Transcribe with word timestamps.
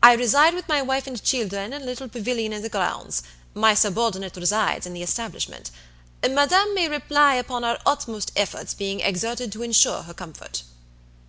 I 0.00 0.12
reside 0.12 0.54
with 0.54 0.68
my 0.68 0.80
wife 0.80 1.08
and 1.08 1.20
children 1.20 1.72
in 1.72 1.82
a 1.82 1.84
little 1.84 2.08
pavilion 2.08 2.52
in 2.52 2.62
the 2.62 2.68
grounds; 2.68 3.24
my 3.52 3.74
subordinate 3.74 4.36
resides 4.36 4.86
in 4.86 4.92
the 4.94 5.02
establishment. 5.02 5.72
Madam 6.22 6.72
may 6.72 6.88
rely 6.88 7.34
upon 7.34 7.64
our 7.64 7.80
utmost 7.84 8.30
efforts 8.36 8.74
being 8.74 9.00
exerted 9.00 9.50
to 9.50 9.64
insure 9.64 10.02
her 10.02 10.14
comfort." 10.14 10.62